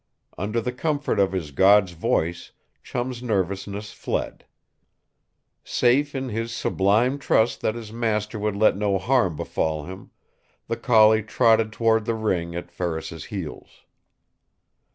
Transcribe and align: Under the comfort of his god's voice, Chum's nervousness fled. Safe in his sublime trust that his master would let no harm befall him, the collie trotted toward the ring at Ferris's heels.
Under 0.35 0.59
the 0.59 0.71
comfort 0.71 1.19
of 1.19 1.31
his 1.31 1.51
god's 1.51 1.91
voice, 1.91 2.53
Chum's 2.81 3.21
nervousness 3.21 3.93
fled. 3.93 4.45
Safe 5.63 6.15
in 6.15 6.29
his 6.29 6.51
sublime 6.51 7.19
trust 7.19 7.61
that 7.61 7.75
his 7.75 7.93
master 7.93 8.39
would 8.39 8.55
let 8.55 8.75
no 8.75 8.97
harm 8.97 9.35
befall 9.35 9.83
him, 9.85 10.09
the 10.65 10.75
collie 10.75 11.21
trotted 11.21 11.71
toward 11.71 12.05
the 12.05 12.15
ring 12.15 12.55
at 12.55 12.71
Ferris's 12.71 13.25
heels. 13.25 13.83